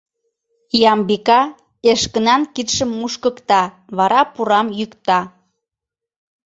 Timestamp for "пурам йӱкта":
4.33-5.19